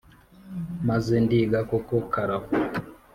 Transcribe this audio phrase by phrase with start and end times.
[0.87, 2.49] maze ndiga koko karava.